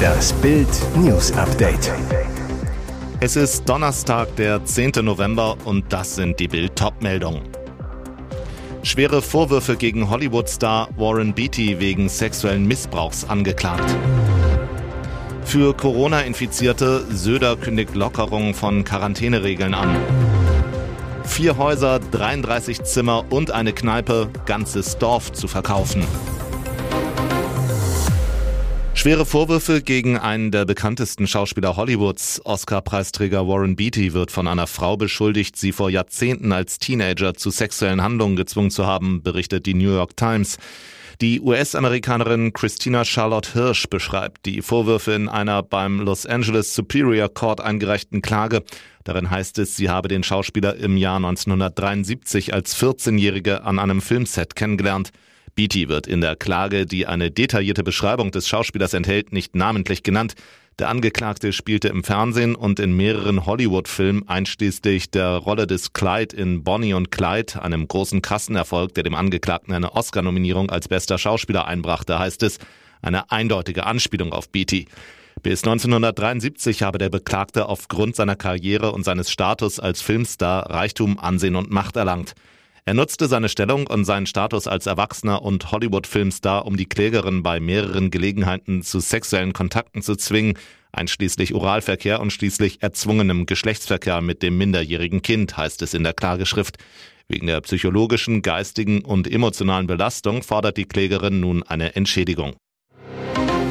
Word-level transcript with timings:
Das 0.00 0.32
Bild 0.34 0.68
News 0.96 1.32
Update. 1.32 1.92
Es 3.20 3.36
ist 3.36 3.68
Donnerstag, 3.68 4.34
der 4.36 4.64
10. 4.64 4.92
November 5.02 5.56
und 5.64 5.92
das 5.92 6.16
sind 6.16 6.40
die 6.40 6.48
Bild 6.48 6.72
meldungen 7.00 7.42
Schwere 8.82 9.20
Vorwürfe 9.20 9.76
gegen 9.76 10.08
Hollywood-Star 10.08 10.88
Warren 10.96 11.34
Beatty 11.34 11.80
wegen 11.80 12.08
sexuellen 12.08 12.66
Missbrauchs 12.66 13.28
angeklagt. 13.28 13.94
Für 15.44 15.74
Corona-Infizierte 15.74 17.04
Söder 17.10 17.56
kündigt 17.56 17.94
Lockerung 17.94 18.54
von 18.54 18.84
Quarantäneregeln 18.84 19.74
an. 19.74 19.96
Vier 21.24 21.58
Häuser, 21.58 21.98
33 21.98 22.84
Zimmer 22.84 23.24
und 23.30 23.50
eine 23.50 23.72
Kneipe, 23.72 24.28
ganzes 24.46 24.96
Dorf 24.96 25.32
zu 25.32 25.46
verkaufen. 25.46 26.04
Schwere 29.00 29.24
Vorwürfe 29.24 29.80
gegen 29.80 30.18
einen 30.18 30.50
der 30.50 30.66
bekanntesten 30.66 31.26
Schauspieler 31.26 31.74
Hollywoods. 31.74 32.42
Oscar-Preisträger 32.44 33.48
Warren 33.48 33.74
Beatty 33.74 34.12
wird 34.12 34.30
von 34.30 34.46
einer 34.46 34.66
Frau 34.66 34.98
beschuldigt, 34.98 35.56
sie 35.56 35.72
vor 35.72 35.88
Jahrzehnten 35.88 36.52
als 36.52 36.78
Teenager 36.78 37.32
zu 37.32 37.48
sexuellen 37.48 38.02
Handlungen 38.02 38.36
gezwungen 38.36 38.70
zu 38.70 38.86
haben, 38.86 39.22
berichtet 39.22 39.64
die 39.64 39.72
New 39.72 39.90
York 39.90 40.18
Times. 40.18 40.58
Die 41.22 41.40
US-Amerikanerin 41.40 42.52
Christina 42.52 43.06
Charlotte 43.06 43.54
Hirsch 43.54 43.86
beschreibt 43.88 44.44
die 44.44 44.60
Vorwürfe 44.60 45.12
in 45.12 45.30
einer 45.30 45.62
beim 45.62 46.00
Los 46.00 46.26
Angeles 46.26 46.74
Superior 46.74 47.30
Court 47.30 47.62
eingereichten 47.62 48.20
Klage. 48.20 48.64
Darin 49.04 49.30
heißt 49.30 49.60
es, 49.60 49.76
sie 49.76 49.88
habe 49.88 50.08
den 50.08 50.22
Schauspieler 50.22 50.76
im 50.76 50.98
Jahr 50.98 51.16
1973 51.16 52.52
als 52.52 52.76
14-Jährige 52.76 53.64
an 53.64 53.78
einem 53.78 54.02
Filmset 54.02 54.56
kennengelernt. 54.56 55.10
Beatty 55.54 55.88
wird 55.88 56.06
in 56.06 56.20
der 56.20 56.36
Klage, 56.36 56.86
die 56.86 57.06
eine 57.06 57.30
detaillierte 57.30 57.82
Beschreibung 57.82 58.30
des 58.30 58.48
Schauspielers 58.48 58.94
enthält, 58.94 59.32
nicht 59.32 59.54
namentlich 59.54 60.02
genannt. 60.02 60.34
Der 60.78 60.88
Angeklagte 60.88 61.52
spielte 61.52 61.88
im 61.88 62.04
Fernsehen 62.04 62.54
und 62.54 62.80
in 62.80 62.96
mehreren 62.96 63.44
Hollywood-Filmen, 63.44 64.26
einschließlich 64.28 65.10
der 65.10 65.36
Rolle 65.36 65.66
des 65.66 65.92
Clyde 65.92 66.34
in 66.34 66.64
Bonnie 66.64 66.94
und 66.94 67.10
Clyde, 67.10 67.60
einem 67.60 67.86
großen 67.86 68.22
Kassenerfolg, 68.22 68.94
der 68.94 69.04
dem 69.04 69.14
Angeklagten 69.14 69.74
eine 69.74 69.92
Oscar-Nominierung 69.92 70.70
als 70.70 70.88
bester 70.88 71.18
Schauspieler 71.18 71.66
einbrachte, 71.66 72.18
heißt 72.18 72.42
es, 72.44 72.58
eine 73.02 73.30
eindeutige 73.30 73.84
Anspielung 73.84 74.32
auf 74.32 74.48
Beatty. 74.48 74.86
Bis 75.42 75.64
1973 75.64 76.82
habe 76.82 76.98
der 76.98 77.08
Beklagte 77.08 77.66
aufgrund 77.66 78.16
seiner 78.16 78.36
Karriere 78.36 78.92
und 78.92 79.04
seines 79.04 79.30
Status 79.30 79.80
als 79.80 80.02
Filmstar 80.02 80.70
Reichtum, 80.70 81.18
Ansehen 81.18 81.56
und 81.56 81.70
Macht 81.70 81.96
erlangt. 81.96 82.34
Er 82.84 82.94
nutzte 82.94 83.28
seine 83.28 83.48
Stellung 83.48 83.86
und 83.86 84.04
seinen 84.04 84.26
Status 84.26 84.66
als 84.66 84.86
Erwachsener 84.86 85.42
und 85.42 85.70
Hollywood-Filmstar, 85.70 86.66
um 86.66 86.76
die 86.76 86.86
Klägerin 86.86 87.42
bei 87.42 87.60
mehreren 87.60 88.10
Gelegenheiten 88.10 88.82
zu 88.82 89.00
sexuellen 89.00 89.52
Kontakten 89.52 90.02
zu 90.02 90.16
zwingen, 90.16 90.54
einschließlich 90.92 91.54
Oralverkehr 91.54 92.20
und 92.20 92.32
schließlich 92.32 92.82
erzwungenem 92.82 93.46
Geschlechtsverkehr 93.46 94.20
mit 94.22 94.42
dem 94.42 94.56
minderjährigen 94.58 95.22
Kind, 95.22 95.56
heißt 95.56 95.82
es 95.82 95.94
in 95.94 96.04
der 96.04 96.14
Klageschrift. 96.14 96.78
Wegen 97.28 97.46
der 97.46 97.60
psychologischen, 97.60 98.42
geistigen 98.42 99.04
und 99.04 99.30
emotionalen 99.30 99.86
Belastung 99.86 100.42
fordert 100.42 100.76
die 100.76 100.86
Klägerin 100.86 101.38
nun 101.38 101.62
eine 101.62 101.94
Entschädigung. 101.94 102.56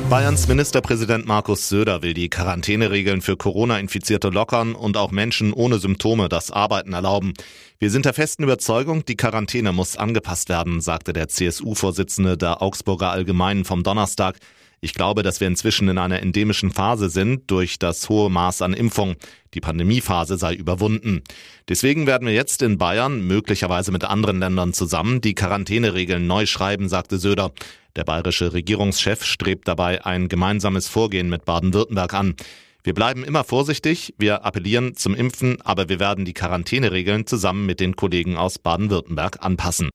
Bayerns 0.09 0.47
Ministerpräsident 0.47 1.27
Markus 1.27 1.69
Söder 1.69 2.01
will 2.01 2.15
die 2.15 2.31
Quarantäneregeln 2.31 3.21
für 3.21 3.37
Corona-Infizierte 3.37 4.29
lockern 4.29 4.73
und 4.73 4.97
auch 4.97 5.11
Menschen 5.11 5.53
ohne 5.53 5.77
Symptome 5.77 6.29
das 6.29 6.49
Arbeiten 6.49 6.93
erlauben. 6.93 7.33
Wir 7.77 7.91
sind 7.91 8.05
der 8.05 8.15
festen 8.15 8.41
Überzeugung, 8.41 9.05
die 9.05 9.15
Quarantäne 9.15 9.71
muss 9.71 9.97
angepasst 9.97 10.49
werden, 10.49 10.81
sagte 10.81 11.13
der 11.13 11.27
CSU-Vorsitzende 11.27 12.37
der 12.37 12.63
Augsburger 12.63 13.11
Allgemeinen 13.11 13.65
vom 13.65 13.83
Donnerstag. 13.83 14.39
Ich 14.81 14.95
glaube, 14.95 15.21
dass 15.21 15.41
wir 15.41 15.47
inzwischen 15.47 15.89
in 15.89 15.99
einer 15.99 16.21
endemischen 16.21 16.71
Phase 16.71 17.09
sind 17.09 17.51
durch 17.51 17.77
das 17.77 18.09
hohe 18.09 18.31
Maß 18.31 18.63
an 18.63 18.73
Impfung. 18.73 19.15
Die 19.53 19.61
Pandemiephase 19.61 20.37
sei 20.37 20.55
überwunden. 20.55 21.21
Deswegen 21.67 22.07
werden 22.07 22.27
wir 22.27 22.33
jetzt 22.33 22.63
in 22.63 22.79
Bayern, 22.79 23.21
möglicherweise 23.27 23.91
mit 23.91 24.05
anderen 24.05 24.39
Ländern 24.39 24.73
zusammen, 24.73 25.21
die 25.21 25.35
Quarantäneregeln 25.35 26.25
neu 26.25 26.47
schreiben, 26.47 26.89
sagte 26.89 27.19
Söder. 27.19 27.51
Der 27.95 28.03
bayerische 28.03 28.53
Regierungschef 28.53 29.23
strebt 29.23 29.67
dabei 29.67 30.05
ein 30.05 30.29
gemeinsames 30.29 30.87
Vorgehen 30.87 31.29
mit 31.29 31.45
Baden-Württemberg 31.45 32.13
an. 32.13 32.35
Wir 32.83 32.93
bleiben 32.93 33.23
immer 33.23 33.43
vorsichtig, 33.43 34.13
wir 34.17 34.45
appellieren 34.45 34.95
zum 34.95 35.13
Impfen, 35.13 35.61
aber 35.61 35.89
wir 35.89 35.99
werden 35.99 36.23
die 36.23 36.33
Quarantäneregeln 36.33 37.27
zusammen 37.27 37.65
mit 37.65 37.79
den 37.79 37.95
Kollegen 37.95 38.37
aus 38.37 38.57
Baden-Württemberg 38.57 39.43
anpassen. 39.43 39.89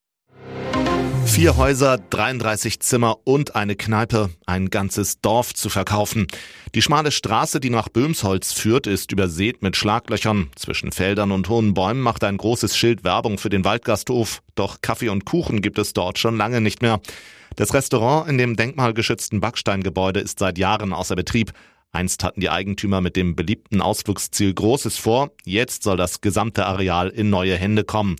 Vier 1.26 1.56
Häuser, 1.56 1.98
33 1.98 2.80
Zimmer 2.80 3.18
und 3.24 3.56
eine 3.56 3.76
Kneipe, 3.76 4.30
ein 4.46 4.70
ganzes 4.70 5.20
Dorf 5.20 5.52
zu 5.54 5.68
verkaufen. 5.68 6.26
Die 6.74 6.82
schmale 6.82 7.10
Straße, 7.10 7.60
die 7.60 7.70
nach 7.70 7.88
Böhmsholz 7.88 8.52
führt, 8.52 8.86
ist 8.86 9.10
übersät 9.10 9.62
mit 9.62 9.76
Schlaglöchern. 9.76 10.50
Zwischen 10.54 10.92
Feldern 10.92 11.32
und 11.32 11.48
hohen 11.48 11.74
Bäumen 11.74 12.00
macht 12.00 12.24
ein 12.24 12.36
großes 12.36 12.76
Schild 12.76 13.04
Werbung 13.04 13.38
für 13.38 13.50
den 13.50 13.64
Waldgasthof. 13.64 14.42
Doch 14.54 14.80
Kaffee 14.80 15.08
und 15.08 15.24
Kuchen 15.24 15.60
gibt 15.60 15.78
es 15.78 15.92
dort 15.92 16.18
schon 16.18 16.36
lange 16.36 16.60
nicht 16.60 16.82
mehr. 16.82 17.00
Das 17.56 17.74
Restaurant 17.74 18.28
in 18.28 18.38
dem 18.38 18.56
denkmalgeschützten 18.56 19.40
Backsteingebäude 19.40 20.20
ist 20.20 20.38
seit 20.38 20.58
Jahren 20.58 20.92
außer 20.92 21.16
Betrieb. 21.16 21.52
Einst 21.92 22.24
hatten 22.24 22.40
die 22.40 22.50
Eigentümer 22.50 23.00
mit 23.00 23.14
dem 23.14 23.36
beliebten 23.36 23.80
Ausflugsziel 23.80 24.52
Großes 24.52 24.98
vor, 24.98 25.30
jetzt 25.44 25.84
soll 25.84 25.96
das 25.96 26.20
gesamte 26.20 26.66
Areal 26.66 27.08
in 27.08 27.30
neue 27.30 27.56
Hände 27.56 27.84
kommen. 27.84 28.16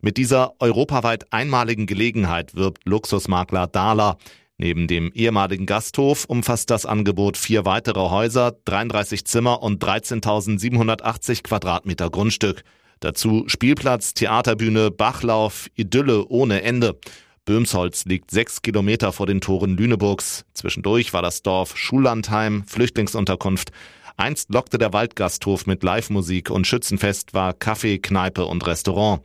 Mit 0.00 0.16
dieser 0.16 0.54
europaweit 0.60 1.32
einmaligen 1.32 1.86
Gelegenheit 1.86 2.54
wirbt 2.54 2.82
Luxusmakler 2.84 3.66
Dahler. 3.66 4.18
Neben 4.58 4.86
dem 4.86 5.12
ehemaligen 5.12 5.66
Gasthof 5.66 6.24
umfasst 6.24 6.70
das 6.70 6.86
Angebot 6.86 7.36
vier 7.36 7.64
weitere 7.64 8.08
Häuser, 8.10 8.56
33 8.64 9.26
Zimmer 9.26 9.62
und 9.62 9.84
13.780 9.84 11.42
Quadratmeter 11.42 12.08
Grundstück. 12.08 12.64
Dazu 13.00 13.44
Spielplatz, 13.48 14.14
Theaterbühne, 14.14 14.90
Bachlauf, 14.90 15.68
Idylle 15.74 16.26
ohne 16.28 16.62
Ende. 16.62 16.98
Böhmsholz 17.44 18.06
liegt 18.06 18.30
sechs 18.30 18.62
Kilometer 18.62 19.12
vor 19.12 19.26
den 19.26 19.40
Toren 19.40 19.76
Lüneburgs. 19.76 20.46
Zwischendurch 20.54 21.12
war 21.12 21.22
das 21.22 21.42
Dorf 21.42 21.76
Schullandheim, 21.76 22.64
Flüchtlingsunterkunft. 22.66 23.70
Einst 24.16 24.52
lockte 24.52 24.78
der 24.78 24.94
Waldgasthof 24.94 25.66
mit 25.66 25.82
Live-Musik 25.82 26.50
und 26.50 26.66
Schützenfest 26.66 27.34
war 27.34 27.52
Kaffee, 27.52 27.98
Kneipe 27.98 28.46
und 28.46 28.66
Restaurant. 28.66 29.20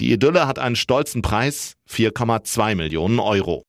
Die 0.00 0.12
Idylle 0.12 0.46
hat 0.46 0.58
einen 0.58 0.76
stolzen 0.76 1.20
Preis, 1.20 1.74
4,2 1.90 2.74
Millionen 2.74 3.20
Euro. 3.20 3.62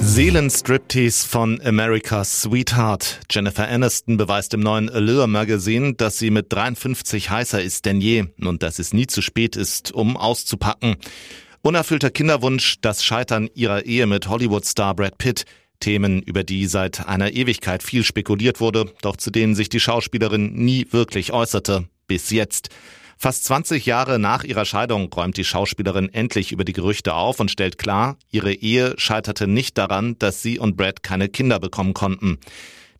Seelenstriptease 0.00 1.28
von 1.28 1.60
America's 1.60 2.42
Sweetheart. 2.42 3.20
Jennifer 3.30 3.68
Aniston 3.68 4.16
beweist 4.16 4.52
im 4.54 4.60
neuen 4.60 4.90
Allure 4.90 5.28
Magazine, 5.28 5.94
dass 5.94 6.18
sie 6.18 6.30
mit 6.30 6.52
53 6.52 7.30
heißer 7.30 7.62
ist 7.62 7.84
denn 7.84 8.00
je 8.00 8.24
und 8.40 8.64
dass 8.64 8.80
es 8.80 8.92
nie 8.92 9.06
zu 9.06 9.22
spät 9.22 9.54
ist, 9.54 9.92
um 9.92 10.16
auszupacken. 10.16 10.96
Unerfüllter 11.62 12.10
Kinderwunsch, 12.10 12.80
das 12.80 13.04
Scheitern 13.04 13.48
ihrer 13.54 13.84
Ehe 13.84 14.06
mit 14.06 14.28
Hollywood-Star 14.28 14.96
Brad 14.96 15.18
Pitt. 15.18 15.44
Themen, 15.78 16.20
über 16.22 16.42
die 16.42 16.66
seit 16.66 17.06
einer 17.06 17.32
Ewigkeit 17.32 17.84
viel 17.84 18.02
spekuliert 18.02 18.60
wurde, 18.60 18.92
doch 19.02 19.16
zu 19.16 19.30
denen 19.30 19.54
sich 19.54 19.68
die 19.68 19.80
Schauspielerin 19.80 20.54
nie 20.54 20.86
wirklich 20.90 21.32
äußerte. 21.32 21.84
Bis 22.08 22.30
jetzt. 22.30 22.70
Fast 23.18 23.44
20 23.44 23.86
Jahre 23.86 24.18
nach 24.18 24.44
ihrer 24.44 24.66
Scheidung 24.66 25.10
räumt 25.10 25.38
die 25.38 25.44
Schauspielerin 25.44 26.12
endlich 26.12 26.52
über 26.52 26.64
die 26.64 26.74
Gerüchte 26.74 27.14
auf 27.14 27.40
und 27.40 27.50
stellt 27.50 27.78
klar, 27.78 28.18
ihre 28.30 28.52
Ehe 28.52 28.94
scheiterte 28.98 29.46
nicht 29.46 29.78
daran, 29.78 30.18
dass 30.18 30.42
sie 30.42 30.58
und 30.58 30.76
Brad 30.76 31.02
keine 31.02 31.30
Kinder 31.30 31.58
bekommen 31.58 31.94
konnten. 31.94 32.38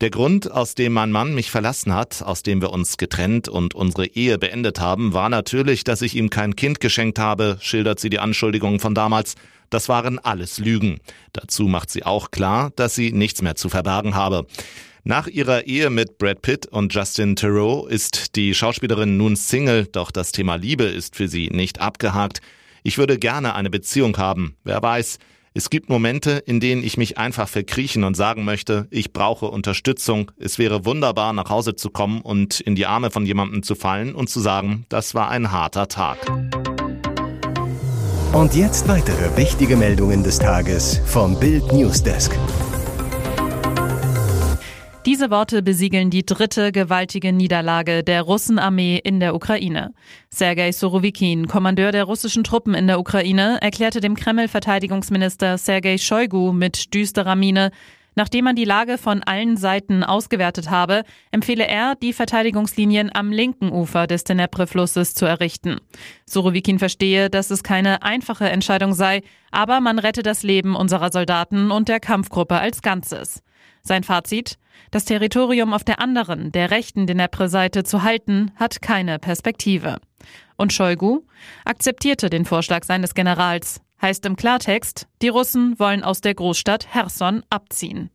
Der 0.01 0.11
Grund, 0.11 0.51
aus 0.51 0.75
dem 0.75 0.95
mein 0.95 1.13
Mann 1.13 1.35
mich 1.35 1.51
verlassen 1.51 1.95
hat, 1.95 2.23
aus 2.23 2.43
dem 2.43 2.63
wir 2.63 2.71
uns 2.71 2.97
getrennt 2.97 3.49
und 3.49 3.75
unsere 3.75 4.07
Ehe 4.07 4.39
beendet 4.39 4.81
haben, 4.81 5.13
war 5.13 5.29
natürlich, 5.29 5.85
dass 5.85 6.03
ich 6.03 6.15
ihm 6.15 6.31
kein 6.31 6.57
Kind 6.57 6.81
geschenkt 6.81 7.19
habe, 7.19 7.59
schildert 7.61 8.01
sie 8.01 8.11
die 8.11 8.19
Anschuldigungen 8.19 8.81
von 8.81 8.95
damals. 8.95 9.35
Das 9.69 9.89
waren 9.89 10.19
alles 10.19 10.59
Lügen. 10.59 10.99
Dazu 11.33 11.65
macht 11.65 11.91
sie 11.91 12.05
auch 12.05 12.31
klar, 12.31 12.73
dass 12.77 12.95
sie 12.95 13.13
nichts 13.13 13.43
mehr 13.43 13.57
zu 13.57 13.69
verbergen 13.69 14.15
habe. 14.15 14.47
Nach 15.09 15.29
ihrer 15.29 15.69
Ehe 15.69 15.89
mit 15.89 16.19
Brad 16.19 16.43
Pitt 16.43 16.67
und 16.67 16.93
Justin 16.93 17.37
Theroux 17.37 17.87
ist 17.87 18.35
die 18.35 18.53
Schauspielerin 18.57 19.17
nun 19.17 19.37
Single, 19.37 19.87
doch 19.87 20.11
das 20.11 20.33
Thema 20.33 20.57
Liebe 20.57 20.83
ist 20.83 21.15
für 21.15 21.29
sie 21.29 21.49
nicht 21.49 21.81
abgehakt. 21.81 22.41
Ich 22.83 22.99
würde 22.99 23.17
gerne 23.17 23.55
eine 23.55 23.71
Beziehung 23.71 24.17
haben. 24.19 24.57
Wer 24.65 24.83
weiß, 24.83 25.19
es 25.55 25.71
gibt 25.71 25.91
Momente, 25.91 26.43
in 26.45 26.59
denen 26.59 26.83
ich 26.83 26.97
mich 26.97 27.19
einfach 27.19 27.49
verkriechen 27.49 28.03
und 28.03 28.17
sagen 28.17 28.45
möchte, 28.45 28.89
ich 28.91 29.13
brauche 29.13 29.47
Unterstützung. 29.47 30.33
Es 30.39 30.59
wäre 30.59 30.85
wunderbar, 30.85 31.33
nach 31.33 31.51
Hause 31.51 31.77
zu 31.77 31.91
kommen 31.91 32.21
und 32.21 32.59
in 32.59 32.75
die 32.75 32.87
Arme 32.87 33.13
von 33.13 33.25
jemandem 33.25 33.63
zu 33.63 33.77
fallen 33.77 34.13
und 34.13 34.29
zu 34.29 34.41
sagen, 34.41 34.87
das 34.89 35.15
war 35.15 35.31
ein 35.31 35.53
harter 35.53 35.87
Tag. 35.87 36.19
Und 38.33 38.57
jetzt 38.57 38.89
weitere 38.89 39.37
wichtige 39.37 39.77
Meldungen 39.77 40.25
des 40.25 40.41
Tages 40.41 41.01
vom 41.07 41.39
Bild 41.39 41.73
Newsdesk. 41.73 42.37
Diese 45.17 45.31
Worte 45.31 45.63
besiegeln 45.63 46.11
die 46.11 46.27
dritte 46.27 46.73
gewaltige 46.73 47.33
Niederlage 47.33 48.05
der 48.05 48.21
Russenarmee 48.21 49.01
in 49.03 49.19
der 49.19 49.35
Ukraine. 49.35 49.95
Sergei 50.29 50.73
Surovikin, 50.73 51.49
Kommandeur 51.49 51.91
der 51.91 52.05
russischen 52.05 52.45
Truppen 52.45 52.75
in 52.75 52.87
der 52.87 53.01
Ukraine, 53.01 53.57
erklärte 53.63 54.01
dem 54.01 54.15
Kreml-Verteidigungsminister 54.15 55.57
Sergei 55.57 55.97
Shoigu 55.97 56.53
mit 56.53 56.93
düsterer 56.93 57.35
Miene, 57.35 57.71
Nachdem 58.19 58.47
man 58.47 58.57
die 58.57 58.65
Lage 58.65 58.97
von 58.97 59.23
allen 59.23 59.59
Seiten 59.59 60.03
ausgewertet 60.03 60.71
habe, 60.71 61.03
empfehle 61.33 61.67
er, 61.67 61.97
die 61.97 62.15
Verteidigungslinien 62.15 63.15
am 63.15 63.31
linken 63.31 63.71
Ufer 63.71 64.07
des 64.07 64.25
Tenepre-Flusses 64.25 65.15
zu 65.15 65.27
errichten. 65.27 65.81
Surovikin 66.25 66.79
verstehe, 66.79 67.29
dass 67.29 67.51
es 67.51 67.63
keine 67.63 68.03
einfache 68.03 68.49
Entscheidung 68.49 68.95
sei, 68.95 69.23
aber 69.51 69.81
man 69.81 69.99
rette 69.99 70.23
das 70.23 70.43
Leben 70.43 70.77
unserer 70.77 71.13
Soldaten 71.13 71.71
und 71.71 71.89
der 71.89 72.01
Kampfgruppe 72.01 72.57
als 72.57 72.81
Ganzes. 72.81 73.43
Sein 73.83 74.05
Fazit? 74.05 74.59
Das 74.91 75.05
Territorium 75.05 75.73
auf 75.73 75.85
der 75.85 76.01
anderen, 76.01 76.53
der 76.53 76.71
rechten 76.71 77.07
Dnepr-Seite 77.07 77.85
zu 77.85 78.03
halten, 78.03 78.53
hat 78.57 78.83
keine 78.83 79.19
Perspektive. 79.19 79.99
Und 80.57 80.73
Shoigu 80.73 81.23
akzeptierte 81.65 82.31
den 82.31 82.45
Vorschlag 82.45 82.85
seines 82.85 83.15
Generals. 83.15 83.81
Heißt 84.01 84.27
im 84.27 84.37
Klartext, 84.37 85.07
die 85.23 85.29
Russen 85.29 85.79
wollen 85.79 86.05
aus 86.05 86.21
der 86.21 86.35
Großstadt 86.35 86.93
Herson 86.93 87.43
abziehen. 87.49 88.11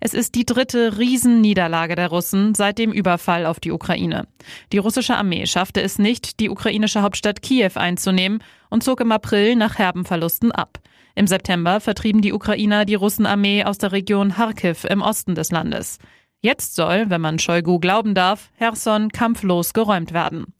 Es 0.00 0.14
ist 0.14 0.34
die 0.34 0.46
dritte 0.46 0.96
Riesenniederlage 0.96 1.94
der 1.94 2.08
Russen 2.08 2.54
seit 2.54 2.78
dem 2.78 2.90
Überfall 2.90 3.44
auf 3.44 3.60
die 3.60 3.70
Ukraine. 3.70 4.26
Die 4.72 4.78
russische 4.78 5.16
Armee 5.16 5.44
schaffte 5.46 5.82
es 5.82 5.98
nicht, 5.98 6.40
die 6.40 6.48
ukrainische 6.48 7.02
Hauptstadt 7.02 7.42
Kiew 7.42 7.72
einzunehmen 7.74 8.42
und 8.70 8.82
zog 8.82 9.00
im 9.00 9.12
April 9.12 9.56
nach 9.56 9.76
herben 9.76 10.06
Verlusten 10.06 10.52
ab. 10.52 10.78
Im 11.18 11.26
September 11.26 11.80
vertrieben 11.80 12.20
die 12.20 12.34
Ukrainer 12.34 12.84
die 12.84 12.94
Russenarmee 12.94 13.64
aus 13.64 13.78
der 13.78 13.90
Region 13.90 14.32
Kharkiv 14.32 14.84
im 14.84 15.00
Osten 15.00 15.34
des 15.34 15.50
Landes. 15.50 15.98
Jetzt 16.42 16.74
soll, 16.76 17.08
wenn 17.08 17.22
man 17.22 17.38
Shoigu 17.38 17.78
glauben 17.78 18.14
darf, 18.14 18.50
Herson 18.54 19.08
kampflos 19.08 19.72
geräumt 19.72 20.12
werden. 20.12 20.52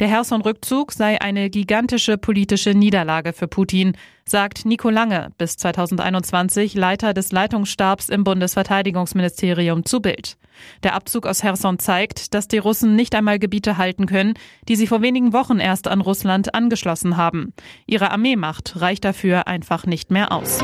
Der 0.00 0.08
Herson-Rückzug 0.08 0.90
sei 0.90 1.20
eine 1.20 1.48
gigantische 1.48 2.18
politische 2.18 2.74
Niederlage 2.74 3.32
für 3.32 3.46
Putin, 3.46 3.96
sagt 4.24 4.66
Nico 4.66 4.90
Lange, 4.90 5.30
bis 5.38 5.56
2021 5.56 6.74
Leiter 6.74 7.14
des 7.14 7.30
Leitungsstabs 7.30 8.08
im 8.08 8.24
Bundesverteidigungsministerium 8.24 9.84
zu 9.84 10.00
Bild. 10.00 10.36
Der 10.82 10.94
Abzug 10.94 11.26
aus 11.26 11.42
Herson 11.42 11.78
zeigt, 11.78 12.34
dass 12.34 12.48
die 12.48 12.58
Russen 12.58 12.96
nicht 12.96 13.14
einmal 13.14 13.38
Gebiete 13.38 13.78
halten 13.78 14.06
können, 14.06 14.34
die 14.68 14.76
sie 14.76 14.86
vor 14.86 15.02
wenigen 15.02 15.32
Wochen 15.32 15.58
erst 15.58 15.88
an 15.88 16.00
Russland 16.00 16.54
angeschlossen 16.54 17.16
haben. 17.16 17.52
Ihre 17.86 18.10
Armeemacht 18.10 18.80
reicht 18.80 19.04
dafür 19.04 19.46
einfach 19.46 19.86
nicht 19.86 20.10
mehr 20.10 20.32
aus. 20.32 20.58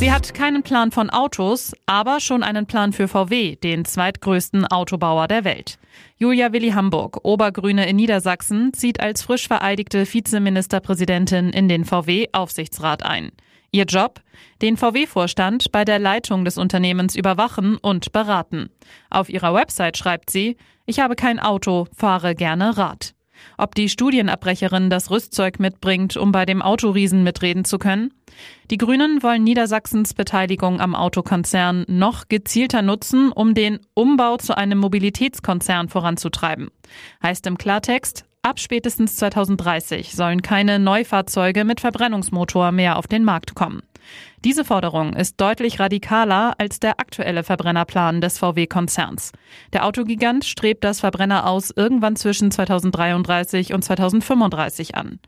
Sie 0.00 0.10
hat 0.10 0.32
keinen 0.32 0.62
Plan 0.62 0.92
von 0.92 1.10
Autos, 1.10 1.74
aber 1.84 2.20
schon 2.20 2.42
einen 2.42 2.64
Plan 2.64 2.94
für 2.94 3.06
VW, 3.06 3.56
den 3.56 3.84
zweitgrößten 3.84 4.66
Autobauer 4.66 5.28
der 5.28 5.44
Welt. 5.44 5.78
Julia 6.16 6.54
Willi 6.54 6.70
Hamburg, 6.70 7.18
Obergrüne 7.22 7.86
in 7.86 7.96
Niedersachsen, 7.96 8.72
zieht 8.72 8.98
als 9.00 9.20
frisch 9.20 9.46
vereidigte 9.46 10.10
Vizeministerpräsidentin 10.10 11.50
in 11.50 11.68
den 11.68 11.84
VW-Aufsichtsrat 11.84 13.04
ein. 13.04 13.30
Ihr 13.72 13.84
Job? 13.84 14.20
Den 14.62 14.76
VW-Vorstand 14.76 15.70
bei 15.70 15.84
der 15.84 15.98
Leitung 15.98 16.44
des 16.44 16.58
Unternehmens 16.58 17.14
überwachen 17.14 17.76
und 17.76 18.12
beraten. 18.12 18.70
Auf 19.10 19.28
ihrer 19.28 19.54
Website 19.54 19.96
schreibt 19.96 20.30
sie, 20.30 20.56
ich 20.86 20.98
habe 20.98 21.14
kein 21.14 21.38
Auto, 21.38 21.86
fahre 21.96 22.34
gerne 22.34 22.76
Rad. 22.76 23.14
Ob 23.56 23.74
die 23.74 23.88
Studienabbrecherin 23.88 24.90
das 24.90 25.10
Rüstzeug 25.10 25.60
mitbringt, 25.60 26.16
um 26.16 26.32
bei 26.32 26.44
dem 26.44 26.62
Autoriesen 26.62 27.22
mitreden 27.22 27.64
zu 27.64 27.78
können? 27.78 28.12
Die 28.70 28.76
Grünen 28.76 29.22
wollen 29.22 29.44
Niedersachsens 29.44 30.14
Beteiligung 30.14 30.80
am 30.80 30.94
Autokonzern 30.94 31.84
noch 31.88 32.28
gezielter 32.28 32.82
nutzen, 32.82 33.32
um 33.32 33.54
den 33.54 33.80
Umbau 33.94 34.36
zu 34.36 34.56
einem 34.56 34.78
Mobilitätskonzern 34.78 35.88
voranzutreiben. 35.88 36.70
Heißt 37.22 37.46
im 37.46 37.56
Klartext, 37.56 38.24
ab 38.42 38.58
spätestens 38.58 39.16
2030 39.16 40.12
sollen 40.14 40.42
keine 40.42 40.78
Neufahrzeuge 40.78 41.64
mit 41.64 41.80
Verbrennungsmotor 41.80 42.72
mehr 42.72 42.96
auf 42.96 43.06
den 43.06 43.24
Markt 43.24 43.54
kommen. 43.54 43.82
Diese 44.44 44.64
Forderung 44.64 45.12
ist 45.12 45.40
deutlich 45.40 45.78
radikaler 45.78 46.54
als 46.58 46.80
der 46.80 46.98
aktuelle 46.98 47.44
Verbrennerplan 47.44 48.20
des 48.20 48.38
VW-Konzerns. 48.38 49.32
Der 49.72 49.84
Autogigant 49.84 50.44
strebt 50.44 50.82
das 50.82 51.00
Verbrenner 51.00 51.46
aus 51.46 51.70
irgendwann 51.70 52.16
zwischen 52.16 52.50
2033 52.50 53.74
und 53.74 53.84
2035 53.84 54.94
an. 54.94 55.20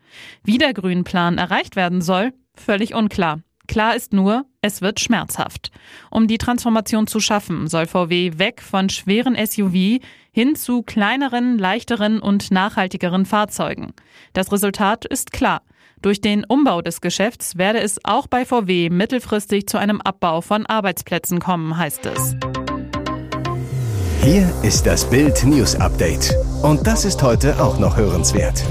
Wie 0.42 0.58
der 0.58 0.72
Grünplan 0.72 1.38
erreicht 1.38 1.76
werden 1.76 2.00
soll, 2.00 2.32
völlig 2.54 2.94
unklar. 2.94 3.40
Klar 3.68 3.94
ist 3.94 4.12
nur, 4.12 4.44
es 4.60 4.82
wird 4.82 5.00
schmerzhaft. 5.00 5.70
Um 6.10 6.26
die 6.26 6.38
Transformation 6.38 7.06
zu 7.06 7.20
schaffen, 7.20 7.68
soll 7.68 7.86
VW 7.86 8.32
weg 8.38 8.60
von 8.60 8.88
schweren 8.88 9.36
SUV 9.36 10.00
hin 10.32 10.56
zu 10.56 10.82
kleineren, 10.82 11.58
leichteren 11.58 12.20
und 12.20 12.50
nachhaltigeren 12.50 13.26
Fahrzeugen. 13.26 13.92
Das 14.32 14.50
Resultat 14.50 15.04
ist 15.04 15.32
klar. 15.32 15.62
Durch 16.00 16.20
den 16.20 16.44
Umbau 16.44 16.82
des 16.82 17.00
Geschäfts 17.00 17.56
werde 17.56 17.78
es 17.80 18.00
auch 18.04 18.26
bei 18.26 18.44
VW 18.44 18.90
mittelfristig 18.90 19.68
zu 19.68 19.78
einem 19.78 20.00
Abbau 20.00 20.40
von 20.40 20.66
Arbeitsplätzen 20.66 21.38
kommen, 21.38 21.76
heißt 21.76 22.06
es. 22.06 22.34
Hier 24.22 24.52
ist 24.62 24.86
das 24.86 25.08
Bild 25.08 25.44
News 25.44 25.76
Update. 25.76 26.34
Und 26.62 26.86
das 26.86 27.04
ist 27.04 27.22
heute 27.22 27.60
auch 27.62 27.78
noch 27.78 27.96
hörenswert. 27.96 28.64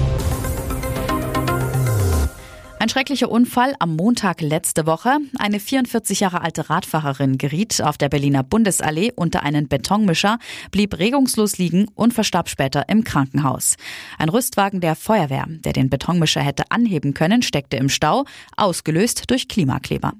Ein 2.82 2.88
schrecklicher 2.88 3.30
Unfall 3.30 3.76
am 3.78 3.94
Montag 3.94 4.40
letzte 4.40 4.86
Woche. 4.86 5.18
Eine 5.38 5.60
44 5.60 6.18
Jahre 6.18 6.40
alte 6.40 6.68
Radfahrerin 6.68 7.38
geriet 7.38 7.80
auf 7.80 7.96
der 7.96 8.08
Berliner 8.08 8.42
Bundesallee 8.42 9.12
unter 9.14 9.44
einen 9.44 9.68
Betonmischer, 9.68 10.40
blieb 10.72 10.98
regungslos 10.98 11.58
liegen 11.58 11.86
und 11.94 12.12
verstarb 12.12 12.48
später 12.48 12.88
im 12.88 13.04
Krankenhaus. 13.04 13.76
Ein 14.18 14.30
Rüstwagen 14.30 14.80
der 14.80 14.96
Feuerwehr, 14.96 15.46
der 15.48 15.74
den 15.74 15.90
Betonmischer 15.90 16.40
hätte 16.40 16.72
anheben 16.72 17.14
können, 17.14 17.42
steckte 17.42 17.76
im 17.76 17.88
Stau, 17.88 18.24
ausgelöst 18.56 19.30
durch 19.30 19.46
Klimakleber. 19.46 20.14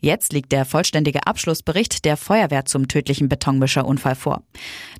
Jetzt 0.00 0.32
liegt 0.32 0.52
der 0.52 0.64
vollständige 0.64 1.26
Abschlussbericht 1.26 2.04
der 2.04 2.16
Feuerwehr 2.16 2.64
zum 2.64 2.86
tödlichen 2.86 3.28
Betonmischerunfall 3.28 4.14
vor. 4.14 4.42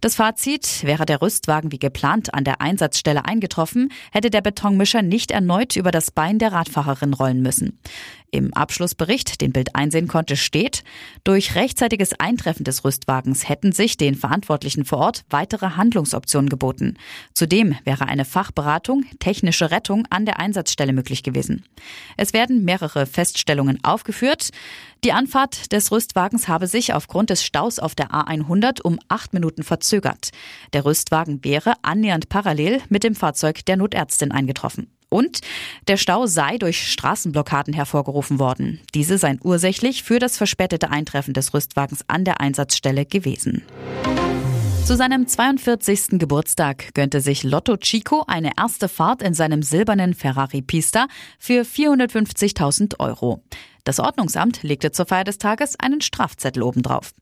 Das 0.00 0.16
Fazit, 0.16 0.84
wäre 0.84 1.06
der 1.06 1.22
Rüstwagen 1.22 1.70
wie 1.70 1.78
geplant 1.78 2.34
an 2.34 2.42
der 2.42 2.60
Einsatzstelle 2.60 3.24
eingetroffen, 3.24 3.92
hätte 4.10 4.30
der 4.30 4.40
Betonmischer 4.40 5.02
nicht 5.02 5.30
erneut 5.30 5.76
über 5.76 5.92
das 5.92 6.10
Bein 6.10 6.40
der 6.40 6.52
Radfahrerin 6.52 7.14
rollen 7.14 7.42
müssen. 7.42 7.78
Im 8.30 8.52
Abschlussbericht, 8.52 9.40
den 9.40 9.52
Bild 9.52 9.74
einsehen 9.74 10.06
konnte, 10.06 10.36
steht, 10.36 10.84
durch 11.24 11.54
rechtzeitiges 11.54 12.12
Eintreffen 12.20 12.64
des 12.64 12.84
Rüstwagens 12.84 13.48
hätten 13.48 13.72
sich 13.72 13.96
den 13.96 14.14
Verantwortlichen 14.14 14.84
vor 14.84 14.98
Ort 14.98 15.24
weitere 15.30 15.70
Handlungsoptionen 15.76 16.50
geboten. 16.50 16.98
Zudem 17.32 17.74
wäre 17.84 18.06
eine 18.06 18.26
Fachberatung, 18.26 19.04
technische 19.18 19.70
Rettung 19.70 20.04
an 20.10 20.26
der 20.26 20.38
Einsatzstelle 20.38 20.92
möglich 20.92 21.22
gewesen. 21.22 21.64
Es 22.18 22.34
werden 22.34 22.64
mehrere 22.64 23.06
Feststellungen 23.06 23.82
aufgeführt. 23.82 24.50
Die 25.04 25.12
Anfahrt 25.12 25.70
des 25.70 25.92
Rüstwagens 25.92 26.48
habe 26.48 26.66
sich 26.66 26.92
aufgrund 26.92 27.30
des 27.30 27.44
Staus 27.44 27.78
auf 27.78 27.94
der 27.94 28.10
A100 28.10 28.82
um 28.82 28.98
acht 29.06 29.32
Minuten 29.32 29.62
verzögert. 29.62 30.30
Der 30.72 30.84
Rüstwagen 30.84 31.44
wäre 31.44 31.74
annähernd 31.82 32.28
parallel 32.28 32.80
mit 32.88 33.04
dem 33.04 33.14
Fahrzeug 33.14 33.64
der 33.64 33.76
Notärztin 33.76 34.32
eingetroffen. 34.32 34.90
Und 35.08 35.40
der 35.86 35.98
Stau 35.98 36.26
sei 36.26 36.58
durch 36.58 36.90
Straßenblockaden 36.90 37.72
hervorgerufen 37.72 38.40
worden. 38.40 38.80
Diese 38.94 39.18
seien 39.18 39.38
ursächlich 39.42 40.02
für 40.02 40.18
das 40.18 40.36
verspätete 40.36 40.90
Eintreffen 40.90 41.32
des 41.32 41.54
Rüstwagens 41.54 42.04
an 42.08 42.24
der 42.24 42.40
Einsatzstelle 42.40 43.06
gewesen. 43.06 43.62
Zu 44.84 44.96
seinem 44.96 45.26
42. 45.26 46.18
Geburtstag 46.18 46.94
gönnte 46.94 47.20
sich 47.20 47.44
Lotto 47.44 47.76
Chico 47.76 48.24
eine 48.26 48.52
erste 48.56 48.88
Fahrt 48.88 49.22
in 49.22 49.34
seinem 49.34 49.62
silbernen 49.62 50.14
Ferrari 50.14 50.62
Pista 50.62 51.08
für 51.38 51.62
450.000 51.62 52.98
Euro. 52.98 53.42
Das 53.88 54.00
Ordnungsamt 54.00 54.62
legte 54.64 54.92
zur 54.92 55.06
Feier 55.06 55.24
des 55.24 55.38
Tages 55.38 55.80
einen 55.80 56.02
Strafzettel 56.02 56.62
obendrauf. 56.62 57.14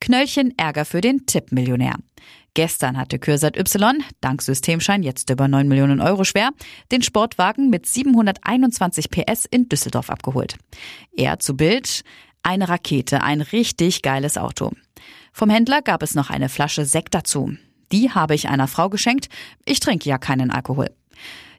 Knöllchen 0.00 0.56
Ärger 0.56 0.84
für 0.84 1.00
den 1.00 1.26
Tippmillionär. 1.26 1.96
Gestern 2.54 2.96
hatte 2.96 3.18
Kürsat 3.18 3.56
Y, 3.56 4.04
dank 4.20 4.40
Systemschein 4.40 5.02
jetzt 5.02 5.30
über 5.30 5.48
9 5.48 5.66
Millionen 5.66 6.00
Euro 6.00 6.22
schwer, 6.22 6.50
den 6.92 7.02
Sportwagen 7.02 7.70
mit 7.70 7.86
721 7.86 9.10
PS 9.10 9.46
in 9.46 9.68
Düsseldorf 9.68 10.10
abgeholt. 10.10 10.58
Er 11.16 11.40
zu 11.40 11.56
Bild, 11.56 12.04
eine 12.44 12.68
Rakete, 12.68 13.24
ein 13.24 13.40
richtig 13.40 14.02
geiles 14.02 14.38
Auto. 14.38 14.70
Vom 15.32 15.50
Händler 15.50 15.82
gab 15.82 16.04
es 16.04 16.14
noch 16.14 16.30
eine 16.30 16.48
Flasche 16.48 16.84
Sekt 16.84 17.14
dazu. 17.14 17.56
Die 17.90 18.12
habe 18.12 18.36
ich 18.36 18.48
einer 18.48 18.68
Frau 18.68 18.90
geschenkt. 18.90 19.28
Ich 19.64 19.80
trinke 19.80 20.08
ja 20.08 20.18
keinen 20.18 20.52
Alkohol. 20.52 20.88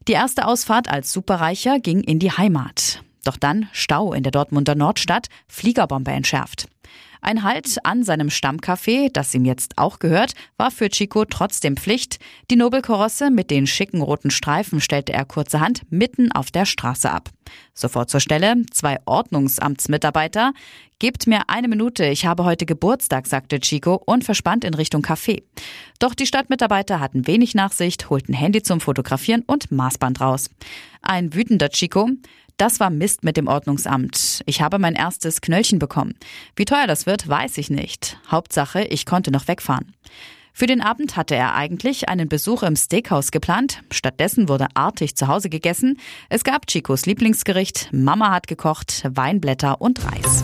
Die 0.07 0.13
erste 0.13 0.47
Ausfahrt 0.47 0.89
als 0.89 1.11
Superreicher 1.11 1.81
ging 1.81 1.99
in 1.99 2.19
die 2.19 2.31
Heimat. 2.31 3.03
Doch 3.23 3.37
dann 3.37 3.69
Stau 3.71 4.13
in 4.13 4.23
der 4.23 4.31
Dortmunder 4.31 4.75
Nordstadt, 4.75 5.27
Fliegerbombe 5.47 6.11
entschärft. 6.11 6.67
Ein 7.23 7.43
Halt 7.43 7.77
an 7.85 8.03
seinem 8.03 8.27
Stammcafé, 8.27 9.09
das 9.11 9.33
ihm 9.33 9.45
jetzt 9.45 9.77
auch 9.77 9.99
gehört, 9.99 10.33
war 10.57 10.71
für 10.71 10.89
Chico 10.89 11.23
trotzdem 11.23 11.77
Pflicht. 11.77 12.19
Die 12.51 12.57
Nobelkorosse 12.57 13.31
mit 13.31 13.49
den 13.49 13.65
schicken 13.65 14.01
roten 14.01 14.29
Streifen 14.29 14.81
stellte 14.81 15.13
er 15.13 15.23
kurzerhand 15.23 15.83
mitten 15.89 16.33
auf 16.33 16.51
der 16.51 16.65
Straße 16.65 17.09
ab. 17.09 17.29
Sofort 17.73 18.09
zur 18.09 18.19
Stelle, 18.19 18.65
zwei 18.71 18.97
Ordnungsamtsmitarbeiter. 19.05 20.51
Gebt 20.99 21.25
mir 21.25 21.49
eine 21.49 21.69
Minute, 21.69 22.05
ich 22.05 22.25
habe 22.25 22.43
heute 22.43 22.65
Geburtstag, 22.65 23.27
sagte 23.27 23.61
Chico 23.61 24.01
und 24.05 24.25
verspannt 24.25 24.65
in 24.65 24.73
Richtung 24.73 25.01
Café. 25.01 25.43
Doch 25.99 26.15
die 26.15 26.25
Stadtmitarbeiter 26.25 26.99
hatten 26.99 27.25
wenig 27.25 27.55
Nachsicht, 27.55 28.09
holten 28.09 28.33
Handy 28.33 28.63
zum 28.63 28.81
Fotografieren 28.81 29.43
und 29.47 29.71
Maßband 29.71 30.19
raus. 30.19 30.49
Ein 31.01 31.33
wütender 31.33 31.69
Chico. 31.69 32.09
Das 32.57 32.79
war 32.79 32.89
Mist 32.89 33.23
mit 33.23 33.37
dem 33.37 33.47
Ordnungsamt. 33.47 34.43
Ich 34.45 34.61
habe 34.61 34.79
mein 34.79 34.95
erstes 34.95 35.41
Knöllchen 35.41 35.79
bekommen. 35.79 36.15
Wie 36.55 36.65
teuer 36.65 36.87
das 36.87 37.05
wird, 37.05 37.27
weiß 37.27 37.57
ich 37.57 37.69
nicht. 37.69 38.17
Hauptsache, 38.29 38.83
ich 38.83 39.05
konnte 39.05 39.31
noch 39.31 39.47
wegfahren. 39.47 39.93
Für 40.55 40.67
den 40.67 40.81
Abend 40.81 41.17
hatte 41.17 41.35
er 41.35 41.55
eigentlich 41.55 42.09
einen 42.09 42.29
Besuch 42.29 42.61
im 42.61 42.75
Steakhouse 42.75 43.31
geplant. 43.31 43.81
Stattdessen 43.91 44.47
wurde 44.47 44.67
artig 44.75 45.15
zu 45.15 45.27
Hause 45.27 45.49
gegessen. 45.49 45.99
Es 46.29 46.43
gab 46.43 46.67
Chicos 46.67 47.07
Lieblingsgericht, 47.07 47.89
Mama 47.91 48.31
hat 48.31 48.45
gekocht, 48.45 49.03
Weinblätter 49.09 49.81
und 49.81 50.05
Reis. 50.05 50.43